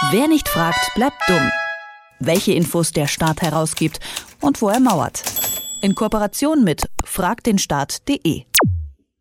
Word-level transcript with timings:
Wer 0.00 0.28
nicht 0.28 0.48
fragt, 0.48 0.94
bleibt 0.94 1.16
dumm. 1.26 1.50
Welche 2.20 2.52
Infos 2.52 2.92
der 2.92 3.08
Staat 3.08 3.42
herausgibt 3.42 3.98
und 4.40 4.62
wo 4.62 4.68
er 4.68 4.78
mauert. 4.78 5.24
In 5.80 5.96
Kooperation 5.96 6.62
mit 6.62 6.88
fragdenstaat.de. 7.04 8.44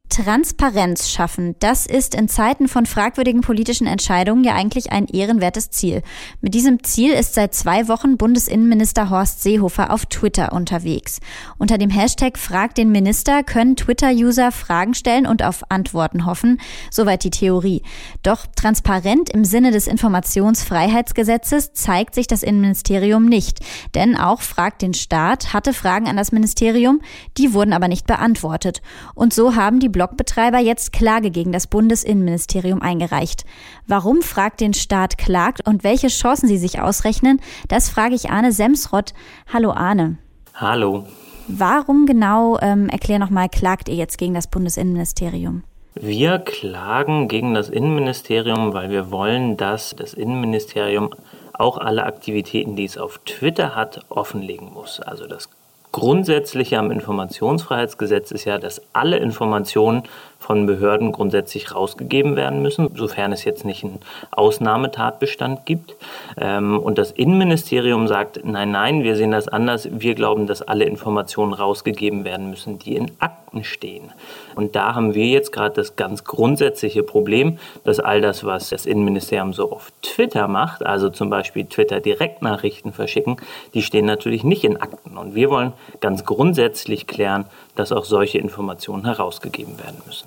Transparenz 0.10 1.10
schaffen, 1.10 1.56
das 1.60 1.86
ist 1.86 2.16
in 2.16 2.28
Zeiten 2.30 2.68
von 2.68 2.86
fragwürdigen 2.86 3.42
politischen 3.42 3.88
Entscheidungen 3.88 4.44
ja 4.44 4.56
eigentlich 4.56 4.92
ein 4.92 5.08
ehrenwertes 5.08 5.70
Ziel. 5.70 6.02
Mit 6.42 6.54
diesem 6.54 6.84
Ziel 6.84 7.12
ist 7.12 7.34
seit 7.34 7.54
zwei 7.54 7.88
Wochen 7.88 8.18
Bundesinnenminister 8.18 9.10
Horst 9.10 9.44
Seehofer 9.44 9.92
auf 9.92 10.06
Twitter 10.06 10.54
unterwegs. 10.54 11.20
Unter 11.58 11.78
dem 11.78 11.90
Hashtag 11.90 12.38
Frag 12.38 12.76
den 12.76 12.92
Minister 12.92 13.44
können 13.44 13.76
Twitter-User 13.76 14.52
Fragen 14.52 14.94
stellen 14.94 15.28
und 15.28 15.44
auf 15.44 15.64
Antworten 15.70 16.26
hoffen. 16.26 16.60
Soweit 16.90 17.24
die 17.24 17.30
Theorie. 17.30 17.84
Doch 18.24 18.46
transparent 18.56 19.30
im 19.30 19.46
Sinne 19.46 19.72
des 19.72 19.88
Informationsfreiheitsgesetzes 19.88 21.74
zeigt 21.74 22.16
sich 22.16 22.28
das 22.28 22.44
Innenministerium 22.44 23.26
nicht. 23.26 23.60
Denn 23.94 24.18
auch 24.18 24.42
Frag 24.42 24.80
den 24.80 24.94
Staat 24.94 25.54
hatte 25.54 25.74
Fragen 25.74 26.08
an 26.08 26.18
das 26.18 26.32
Ministerium, 26.32 27.02
die 27.38 27.54
wurden 27.54 27.74
aber 27.74 27.88
nicht 27.88 28.08
beantwortet. 28.08 28.82
Und 29.14 29.34
so 29.34 29.56
haben 29.56 29.80
die 29.80 29.90
Blogbetreiber 29.98 30.60
jetzt 30.60 30.94
Klage 30.94 31.32
gegen 31.32 31.52
das 31.52 31.66
Bundesinnenministerium 31.66 32.84
eingereicht. 32.84 33.46
Warum 33.88 34.22
fragt 34.22 34.62
den 34.62 34.76
Staat 34.76 35.18
klagt 35.18 35.66
und 35.66 35.84
welche 35.84 36.10
Chancen 36.10 36.48
sie 36.48 36.60
sich 36.60 36.80
ausrechnen, 36.80 37.42
das 37.68 37.90
frage 37.90 38.14
ich 38.14 38.30
Arne 38.30 38.52
Semsrott. 38.52 39.16
Hallo 39.52 39.72
Arne. 39.72 40.20
Hallo. 40.54 41.08
Warum 41.48 42.06
genau, 42.06 42.60
ähm, 42.62 42.90
erklär 42.90 43.18
nochmal, 43.18 43.50
klagt 43.50 43.90
ihr 43.90 43.96
jetzt 43.96 44.20
gegen 44.20 44.36
das 44.36 44.46
Bundesinnenministerium? 44.46 45.64
Wir 45.96 46.38
klagen 46.38 47.28
gegen 47.28 47.56
das 47.56 47.70
Innenministerium, 47.70 48.76
weil 48.76 48.92
wir 48.92 49.10
wollen, 49.10 49.58
dass 49.58 49.96
das 49.96 50.14
Innenministerium 50.14 51.10
auch 51.54 51.80
alle 51.80 52.04
Aktivitäten, 52.04 52.76
die 52.76 52.86
es 52.86 53.00
auf 53.00 53.18
Twitter 53.26 53.74
hat, 53.74 54.06
offenlegen 54.10 54.72
muss. 54.72 55.00
Also 55.00 55.26
das 55.26 55.50
Grundsätzliche 55.98 56.78
am 56.78 56.92
Informationsfreiheitsgesetz 56.92 58.30
ist 58.30 58.46
ja, 58.46 58.60
dass 58.60 58.84
alle 58.94 59.18
Informationen 59.18 60.04
von 60.40 60.66
Behörden 60.66 61.12
grundsätzlich 61.12 61.74
rausgegeben 61.74 62.36
werden 62.36 62.62
müssen, 62.62 62.96
sofern 62.96 63.32
es 63.32 63.44
jetzt 63.44 63.66
nicht 63.66 63.84
einen 63.84 64.00
Ausnahmetatbestand 64.32 65.66
gibt. 65.66 65.96
Ähm, 66.40 66.80
und 66.80 66.98
das 66.98 67.12
Innenministerium 67.12 68.08
sagt, 68.08 68.42
nein, 68.44 68.72
nein, 68.72 69.04
wir 69.04 69.16
sehen 69.16 69.32
das 69.32 69.48
anders. 69.48 69.90
Wir 69.92 70.16
glauben, 70.16 70.48
dass 70.48 70.62
alle 70.62 70.86
Informationen 70.86 71.54
rausgegeben 71.54 72.24
werden 72.24 72.50
müssen, 72.50 72.80
die 72.80 72.96
in 72.96 73.12
Akten 73.20 73.64
stehen. 73.64 74.12
Und 74.56 74.76
da 74.76 74.96
haben 74.96 75.14
wir 75.14 75.26
jetzt 75.26 75.52
gerade 75.52 75.76
das 75.76 75.96
ganz 75.96 76.24
grundsätzliche 76.24 77.04
Problem, 77.04 77.60
dass 77.84 78.00
all 78.00 78.22
das, 78.22 78.44
was 78.44 78.70
das 78.70 78.86
Innenministerium 78.86 79.54
so 79.54 79.72
auf 79.72 79.92
Twitter 80.02 80.48
macht, 80.48 80.86
also 80.86 81.10
zum 81.10 81.30
Beispiel 81.30 81.66
Twitter-Direktnachrichten 81.66 82.94
verschicken, 82.94 83.38
die 83.74 83.82
stehen 83.82 84.06
natürlich 84.06 84.44
nicht 84.44 84.64
in 84.64 84.78
Akten. 84.78 85.18
Und 85.18 85.36
wir 85.36 85.50
wollen 85.50 85.74
ganz 86.00 86.26
grundsätzlich 86.26 87.08
klären, 87.08 87.46
dass 87.76 87.92
auch 87.92 88.06
solche 88.06 88.40
Informationen 88.40 89.06
herausgegeben 89.06 89.78
werden 89.78 90.02
müssen. 90.06 90.27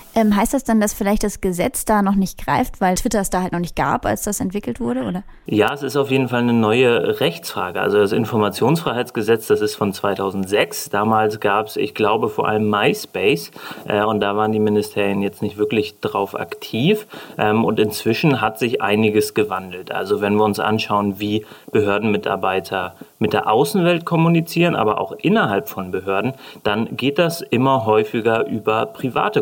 Ähm, 0.13 0.35
heißt 0.35 0.53
das 0.53 0.63
dann, 0.63 0.81
dass 0.81 0.93
vielleicht 0.93 1.23
das 1.23 1.39
Gesetz 1.39 1.85
da 1.85 2.01
noch 2.01 2.15
nicht 2.15 2.43
greift, 2.43 2.81
weil 2.81 2.95
Twitter 2.95 3.21
es 3.21 3.29
da 3.29 3.41
halt 3.41 3.53
noch 3.53 3.59
nicht 3.59 3.75
gab, 3.75 4.05
als 4.05 4.23
das 4.23 4.41
entwickelt 4.41 4.79
wurde, 4.79 5.03
oder? 5.03 5.23
Ja, 5.45 5.73
es 5.73 5.83
ist 5.83 5.95
auf 5.95 6.11
jeden 6.11 6.27
Fall 6.27 6.41
eine 6.41 6.53
neue 6.53 7.19
Rechtsfrage. 7.19 7.79
Also 7.79 7.97
das 7.97 8.11
Informationsfreiheitsgesetz, 8.11 9.47
das 9.47 9.61
ist 9.61 9.75
von 9.75 9.93
2006. 9.93 10.89
Damals 10.89 11.39
gab 11.39 11.67
es, 11.67 11.77
ich 11.77 11.95
glaube, 11.95 12.29
vor 12.29 12.47
allem 12.47 12.69
MySpace 12.69 13.51
äh, 13.87 14.03
und 14.03 14.19
da 14.19 14.35
waren 14.35 14.51
die 14.51 14.59
Ministerien 14.59 15.21
jetzt 15.21 15.41
nicht 15.41 15.57
wirklich 15.57 15.99
drauf 16.01 16.37
aktiv. 16.37 17.07
Ähm, 17.37 17.63
und 17.63 17.79
inzwischen 17.79 18.41
hat 18.41 18.59
sich 18.59 18.81
einiges 18.81 19.33
gewandelt. 19.33 19.91
Also 19.91 20.19
wenn 20.19 20.35
wir 20.35 20.43
uns 20.43 20.59
anschauen, 20.59 21.19
wie 21.19 21.45
Behördenmitarbeiter 21.71 22.95
mit 23.17 23.33
der 23.33 23.49
Außenwelt 23.49 24.03
kommunizieren, 24.03 24.75
aber 24.75 24.99
auch 24.99 25.11
innerhalb 25.11 25.69
von 25.69 25.91
Behörden, 25.91 26.33
dann 26.63 26.97
geht 26.97 27.17
das 27.19 27.41
immer 27.41 27.85
häufiger 27.85 28.47
über 28.47 28.87
private 28.87 29.41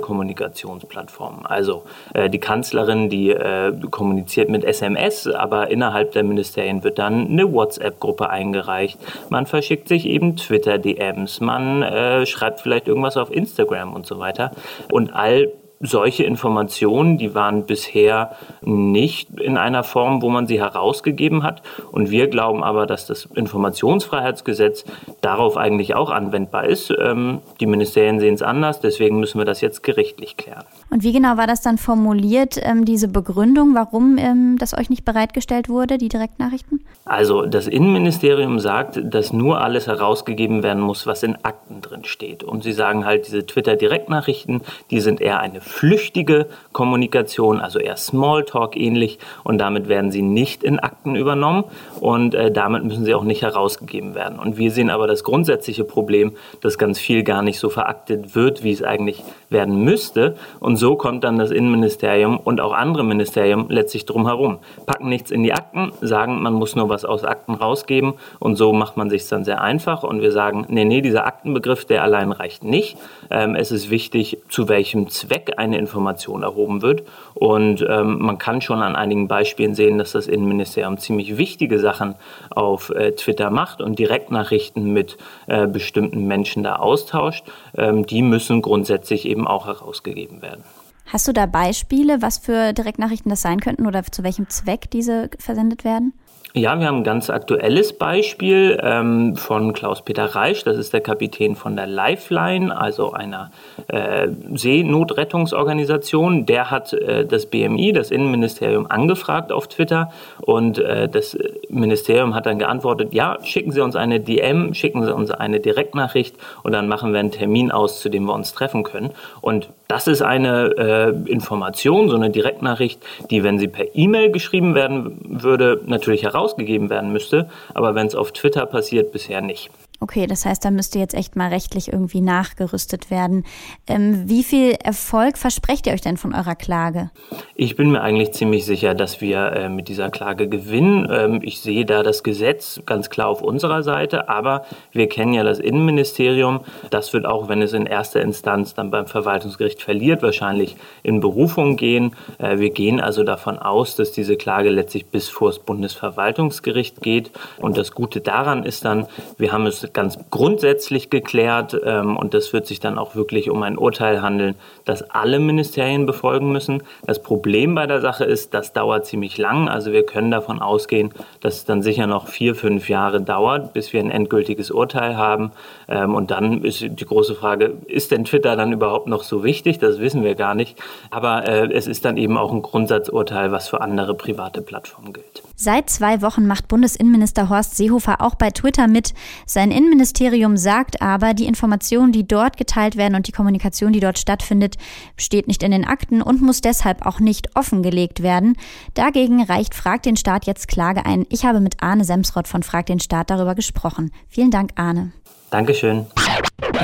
Kommunikationsplattformen. 0.59 1.45
Also 1.45 1.83
äh, 2.13 2.29
die 2.29 2.39
Kanzlerin, 2.39 3.09
die 3.09 3.31
äh, 3.31 3.73
kommuniziert 3.89 4.49
mit 4.49 4.63
SMS, 4.63 5.27
aber 5.27 5.69
innerhalb 5.69 6.11
der 6.11 6.23
Ministerien 6.23 6.83
wird 6.83 6.99
dann 6.99 7.27
eine 7.27 7.51
WhatsApp-Gruppe 7.51 8.29
eingereicht. 8.29 8.99
Man 9.29 9.45
verschickt 9.45 9.87
sich 9.87 10.05
eben 10.05 10.35
Twitter-DMs, 10.35 11.41
man 11.41 11.83
äh, 11.83 12.25
schreibt 12.25 12.61
vielleicht 12.61 12.87
irgendwas 12.87 13.17
auf 13.17 13.31
Instagram 13.31 13.93
und 13.93 14.05
so 14.05 14.19
weiter. 14.19 14.51
Und 14.91 15.13
all 15.13 15.51
solche 15.79 16.23
Informationen, 16.23 17.17
die 17.17 17.35
waren 17.35 17.65
bisher 17.65 18.35
nicht 18.61 19.39
in 19.39 19.57
einer 19.57 19.83
Form, 19.83 20.21
wo 20.21 20.29
man 20.29 20.47
sie 20.47 20.59
herausgegeben 20.59 21.43
hat. 21.43 21.61
Und 21.91 22.11
wir 22.11 22.27
glauben 22.27 22.63
aber, 22.63 22.85
dass 22.85 23.05
das 23.05 23.25
Informationsfreiheitsgesetz 23.25 24.85
darauf 25.21 25.57
eigentlich 25.57 25.95
auch 25.95 26.09
anwendbar 26.09 26.65
ist. 26.65 26.93
Ähm, 26.99 27.39
die 27.59 27.65
Ministerien 27.65 28.19
sehen 28.19 28.33
es 28.35 28.41
anders, 28.41 28.79
deswegen 28.81 29.19
müssen 29.19 29.37
wir 29.37 29.45
das 29.45 29.61
jetzt 29.61 29.83
gerichtlich 29.83 30.37
klären. 30.37 30.65
Und 30.89 31.03
wie 31.03 31.13
genau 31.13 31.37
war 31.37 31.47
das 31.47 31.61
dann 31.61 31.77
formuliert, 31.77 32.59
ähm, 32.61 32.85
diese 32.85 33.07
Begründung, 33.07 33.75
warum 33.75 34.17
ähm, 34.17 34.57
das 34.57 34.73
euch 34.73 34.89
nicht 34.89 35.05
bereitgestellt 35.05 35.69
wurde, 35.69 35.97
die 35.97 36.09
Direktnachrichten? 36.09 36.81
Also 37.05 37.45
das 37.45 37.67
Innenministerium 37.67 38.59
sagt, 38.59 38.99
dass 39.03 39.33
nur 39.33 39.61
alles 39.61 39.87
herausgegeben 39.87 40.63
werden 40.63 40.81
muss, 40.81 41.07
was 41.07 41.23
in 41.23 41.37
Akten 41.43 41.81
drin 41.81 42.05
steht. 42.05 42.43
Und 42.43 42.63
sie 42.63 42.71
sagen 42.71 43.05
halt, 43.05 43.27
diese 43.27 43.45
Twitter-Direktnachrichten, 43.45 44.61
die 44.91 44.99
sind 44.99 45.21
eher 45.21 45.39
eine 45.39 45.61
flüchtige 45.61 46.47
Kommunikation, 46.71 47.61
also 47.61 47.79
eher 47.79 47.97
Smalltalk 47.97 48.75
ähnlich 48.75 49.19
und 49.43 49.59
damit 49.59 49.89
werden 49.89 50.11
sie 50.11 50.21
nicht 50.21 50.63
in 50.63 50.79
Akten 50.79 51.15
übernommen 51.15 51.63
und 51.99 52.35
äh, 52.35 52.51
damit 52.51 52.83
müssen 52.83 53.05
sie 53.05 53.13
auch 53.13 53.23
nicht 53.23 53.41
herausgegeben 53.41 54.15
werden. 54.15 54.39
Und 54.39 54.57
wir 54.57 54.71
sehen 54.71 54.89
aber 54.89 55.07
das 55.07 55.23
grundsätzliche 55.23 55.83
Problem, 55.83 56.33
dass 56.61 56.77
ganz 56.77 56.99
viel 56.99 57.23
gar 57.23 57.41
nicht 57.41 57.59
so 57.59 57.69
veraktet 57.69 58.35
wird, 58.35 58.63
wie 58.63 58.71
es 58.71 58.83
eigentlich 58.83 59.23
werden 59.49 59.83
müsste 59.83 60.35
und 60.59 60.77
so 60.79 60.95
kommt 60.95 61.23
dann 61.23 61.37
das 61.37 61.51
Innenministerium 61.51 62.37
und 62.37 62.61
auch 62.61 62.73
andere 62.73 63.03
Ministerien 63.03 63.65
letztlich 63.69 64.05
drum 64.05 64.25
herum, 64.25 64.59
packen 64.85 65.09
nichts 65.09 65.31
in 65.31 65.43
die 65.43 65.53
Akten, 65.53 65.91
sagen, 66.01 66.41
man 66.41 66.53
muss 66.53 66.75
nur 66.75 66.89
was 66.89 67.05
aus 67.05 67.23
Akten 67.23 67.53
rausgeben 67.53 68.13
und 68.39 68.55
so 68.55 68.73
macht 68.73 68.97
man 68.97 69.09
sich 69.09 69.27
dann 69.27 69.43
sehr 69.43 69.61
einfach 69.61 70.03
und 70.03 70.21
wir 70.21 70.31
sagen, 70.31 70.65
nee, 70.69 70.85
nee, 70.85 71.01
dieser 71.01 71.25
Aktenbegriff, 71.25 71.85
der 71.85 72.03
allein 72.03 72.31
reicht 72.31 72.63
nicht. 72.63 72.97
Ähm, 73.29 73.55
es 73.55 73.71
ist 73.71 73.89
wichtig, 73.89 74.39
zu 74.49 74.67
welchem 74.69 75.09
Zweck 75.09 75.53
eine 75.57 75.77
Information 75.77 76.43
erhoben 76.43 76.81
wird. 76.81 77.03
Und 77.35 77.85
ähm, 77.87 78.19
man 78.19 78.37
kann 78.37 78.61
schon 78.61 78.81
an 78.81 78.95
einigen 78.95 79.27
Beispielen 79.27 79.75
sehen, 79.75 79.97
dass 79.97 80.13
das 80.13 80.27
Innenministerium 80.27 80.97
ziemlich 80.97 81.37
wichtige 81.37 81.79
Sachen 81.79 82.15
auf 82.49 82.89
äh, 82.89 83.11
Twitter 83.11 83.49
macht 83.49 83.81
und 83.81 83.99
Direktnachrichten 83.99 84.91
mit 84.93 85.17
äh, 85.47 85.67
bestimmten 85.67 86.27
Menschen 86.27 86.63
da 86.63 86.77
austauscht. 86.77 87.45
Ähm, 87.77 88.05
die 88.05 88.21
müssen 88.21 88.61
grundsätzlich 88.61 89.27
eben 89.27 89.47
auch 89.47 89.67
herausgegeben 89.67 90.41
werden. 90.41 90.63
Hast 91.11 91.27
du 91.27 91.33
da 91.33 91.47
Beispiele, 91.47 92.21
was 92.21 92.37
für 92.37 92.71
Direktnachrichten 92.71 93.31
das 93.31 93.41
sein 93.41 93.59
könnten 93.59 93.87
oder 93.87 94.03
zu 94.03 94.23
welchem 94.23 94.47
Zweck 94.47 94.91
diese 94.91 95.29
versendet 95.39 95.83
werden? 95.83 96.13
Ja, 96.53 96.79
wir 96.79 96.87
haben 96.87 96.97
ein 96.97 97.03
ganz 97.03 97.29
aktuelles 97.29 97.93
Beispiel 97.93 98.79
ähm, 98.81 99.35
von 99.35 99.73
Klaus-Peter 99.73 100.25
Reisch. 100.25 100.63
Das 100.63 100.77
ist 100.77 100.93
der 100.93 101.01
Kapitän 101.01 101.55
von 101.55 101.75
der 101.75 101.85
Lifeline, 101.85 102.75
also 102.75 103.13
einer 103.13 103.51
äh, 103.87 104.29
Seenotrettungsorganisation. 104.53 106.47
Der 106.47 106.71
hat 106.71 106.93
äh, 106.93 107.25
das 107.25 107.45
BMI, 107.47 107.93
das 107.93 108.09
Innenministerium, 108.09 108.89
angefragt 108.89 109.51
auf 109.51 109.67
Twitter 109.67 110.11
und 110.41 110.79
äh, 110.79 111.07
das 111.07 111.37
Ministerium 111.69 112.33
hat 112.33 112.47
dann 112.47 112.57
geantwortet, 112.57 113.13
ja, 113.13 113.37
schicken 113.43 113.71
Sie 113.71 113.81
uns 113.81 113.95
eine 113.95 114.19
DM, 114.19 114.73
schicken 114.73 115.03
Sie 115.03 115.13
uns 115.13 115.29
eine 115.29 115.59
Direktnachricht 115.59 116.35
und 116.63 116.71
dann 116.71 116.87
machen 116.87 117.13
wir 117.13 117.19
einen 117.19 117.31
Termin 117.31 117.71
aus, 117.71 117.99
zu 117.99 118.09
dem 118.09 118.25
wir 118.25 118.33
uns 118.33 118.53
treffen 118.53 118.83
können. 118.83 119.11
Und 119.41 119.69
das 119.89 120.07
ist 120.07 120.21
eine 120.21 120.75
äh, 120.77 121.31
Information, 121.31 122.09
so 122.09 122.15
eine 122.15 122.29
Direktnachricht, 122.29 123.01
die, 123.31 123.43
wenn 123.43 123.57
sie 123.57 123.67
per 123.67 123.95
E-Mail 123.95 124.31
geschrieben 124.31 124.75
werden 124.75 125.41
würde, 125.41 125.81
natürlich 125.87 126.21
herausgegeben 126.23 126.91
werden 126.91 127.11
müsste, 127.11 127.49
aber 127.73 127.95
wenn 127.95 128.05
es 128.05 128.13
auf 128.13 128.31
Twitter 128.31 128.67
passiert, 128.67 129.11
bisher 129.11 129.41
nicht. 129.41 129.71
Okay, 130.01 130.27
das 130.27 130.45
heißt, 130.45 130.63
da 130.63 130.71
müsste 130.71 130.97
jetzt 130.97 131.13
echt 131.13 131.35
mal 131.35 131.49
rechtlich 131.49 131.91
irgendwie 131.91 132.21
nachgerüstet 132.21 133.11
werden. 133.11 133.43
Ähm, 133.85 134.29
wie 134.29 134.43
viel 134.45 134.71
Erfolg 134.81 135.37
versprecht 135.37 135.87
ihr 135.87 135.93
euch 135.93 135.99
denn 135.99 136.15
von 136.15 136.33
eurer 136.33 136.55
Klage? 136.55 137.11
Ich 137.55 137.75
bin 137.75 137.91
mir 137.91 138.01
eigentlich 138.01 138.31
ziemlich 138.31 138.65
sicher, 138.65 138.95
dass 138.95 139.19
wir 139.19 139.51
äh, 139.51 139.67
mit 139.67 139.89
dieser 139.89 140.09
Klage 140.09 140.47
gewinnen. 140.47 141.05
Ähm, 141.11 141.39
ich 141.43 141.59
sehe 141.59 141.85
da 141.85 142.01
das 142.01 142.23
Gesetz 142.23 142.81
ganz 142.85 143.09
klar 143.09 143.27
auf 143.27 143.41
unserer 143.41 143.83
Seite, 143.83 144.29
aber 144.29 144.63
wir 144.93 145.09
kennen 145.09 145.33
ja 145.33 145.43
das 145.43 145.59
Innenministerium. 145.59 146.61
Das 146.91 147.11
wird 147.11 147.25
auch, 147.25 147.49
wenn 147.49 147.61
es 147.61 147.73
in 147.73 147.85
erster 147.85 148.21
Instanz 148.21 148.73
dann 148.73 148.91
beim 148.91 149.05
Verwaltungsgericht 149.05 149.81
verliert, 149.81 150.21
wahrscheinlich 150.21 150.77
in 151.03 151.19
Berufung 151.19 151.75
gehen. 151.75 152.15
Äh, 152.37 152.59
wir 152.59 152.69
gehen 152.69 153.01
also 153.01 153.25
davon 153.25 153.59
aus, 153.59 153.97
dass 153.97 154.13
diese 154.13 154.37
Klage 154.37 154.69
letztlich 154.69 155.07
bis 155.07 155.27
vor 155.27 155.49
das 155.49 155.59
Bundesverwaltungsgericht 155.59 157.01
geht. 157.01 157.31
Und 157.57 157.77
das 157.77 157.91
Gute 157.91 158.21
daran 158.21 158.63
ist 158.63 158.85
dann, 158.85 159.05
wir 159.37 159.51
haben 159.51 159.65
es 159.65 159.88
ganz, 159.93 160.17
grundsätzlich 160.29 161.09
geklärt 161.09 161.79
ähm, 161.85 162.17
und 162.17 162.33
das 162.33 162.53
wird 162.53 162.67
sich 162.67 162.79
dann 162.79 162.97
auch 162.97 163.15
wirklich 163.15 163.49
um 163.49 163.63
ein 163.63 163.77
Urteil 163.77 164.21
handeln, 164.21 164.55
das 164.85 165.09
alle 165.09 165.39
Ministerien 165.39 166.05
befolgen 166.05 166.51
müssen. 166.51 166.83
Das 167.05 167.21
Problem 167.21 167.75
bei 167.75 167.87
der 167.87 168.01
Sache 168.01 168.25
ist, 168.25 168.53
das 168.53 168.73
dauert 168.73 169.05
ziemlich 169.05 169.37
lang. 169.37 169.69
Also 169.69 169.91
wir 169.91 170.05
können 170.05 170.31
davon 170.31 170.61
ausgehen, 170.61 171.13
dass 171.41 171.55
es 171.55 171.65
dann 171.65 171.81
sicher 171.81 172.07
noch 172.07 172.27
vier, 172.27 172.55
fünf 172.55 172.89
Jahre 172.89 173.21
dauert, 173.21 173.73
bis 173.73 173.93
wir 173.93 173.99
ein 173.99 174.11
endgültiges 174.11 174.71
Urteil 174.71 175.17
haben. 175.17 175.51
Ähm, 175.87 176.15
und 176.15 176.31
dann 176.31 176.63
ist 176.63 176.81
die 176.81 177.05
große 177.05 177.35
Frage, 177.35 177.73
ist 177.87 178.11
denn 178.11 178.25
Twitter 178.25 178.55
dann 178.55 178.71
überhaupt 178.71 179.07
noch 179.07 179.23
so 179.23 179.43
wichtig? 179.43 179.79
Das 179.79 179.99
wissen 179.99 180.23
wir 180.23 180.35
gar 180.35 180.55
nicht. 180.55 180.77
Aber 181.11 181.47
äh, 181.47 181.71
es 181.73 181.87
ist 181.87 182.05
dann 182.05 182.17
eben 182.17 182.37
auch 182.37 182.51
ein 182.51 182.61
Grundsatzurteil, 182.61 183.51
was 183.51 183.69
für 183.69 183.81
andere 183.81 184.15
private 184.15 184.61
Plattformen 184.61 185.13
gilt. 185.13 185.43
Seit 185.55 185.89
zwei 185.89 186.21
Wochen 186.21 186.47
macht 186.47 186.69
Bundesinnenminister 186.69 187.49
Horst 187.49 187.75
Seehofer 187.75 188.21
auch 188.21 188.35
bei 188.35 188.49
Twitter 188.49 188.87
mit. 188.87 189.13
Sein 189.45 189.71
Innenministerium 189.79 190.57
sagt 190.57 191.01
aber, 191.01 191.33
die 191.33 191.45
Informationen, 191.45 192.11
die 192.11 192.27
dort 192.27 192.57
geteilt 192.57 192.97
werden 192.97 193.15
und 193.15 193.27
die 193.27 193.31
Kommunikation, 193.31 193.93
die 193.93 194.01
dort 194.01 194.19
stattfindet, 194.19 194.75
steht 195.15 195.47
nicht 195.47 195.63
in 195.63 195.71
den 195.71 195.85
Akten 195.85 196.21
und 196.21 196.41
muss 196.41 196.59
deshalb 196.59 197.05
auch 197.05 197.21
nicht 197.21 197.55
offengelegt 197.55 198.21
werden. 198.21 198.57
Dagegen 198.93 199.41
reicht 199.41 199.73
Frag 199.73 200.03
den 200.03 200.17
Staat 200.17 200.47
jetzt 200.47 200.67
Klage 200.67 201.05
ein. 201.05 201.25
Ich 201.29 201.45
habe 201.45 201.61
mit 201.61 201.81
Arne 201.81 202.03
Semsrott 202.03 202.49
von 202.49 202.61
Frag 202.61 202.87
den 202.87 202.99
Staat 202.99 203.29
darüber 203.29 203.55
gesprochen. 203.55 204.11
Vielen 204.27 204.51
Dank, 204.51 204.71
Arne. 204.75 205.13
Dankeschön. 205.49 206.07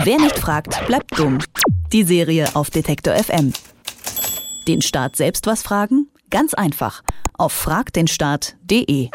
Wer 0.06 0.18
nicht 0.18 0.40
fragt, 0.40 0.88
bleibt 0.88 1.20
dumm. 1.20 1.40
Die 1.92 2.04
Serie 2.04 2.48
auf 2.56 2.70
Detektor 2.70 3.14
FM. 3.14 3.52
Den 4.70 4.82
Staat 4.82 5.18
selbst 5.18 5.48
was 5.48 5.64
fragen? 5.64 6.08
Ganz 6.30 6.54
einfach. 6.54 7.04
Auf 7.34 7.52
fragdenstaat.de. 7.52 9.10